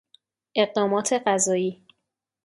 [0.55, 1.83] اقدامات قضایی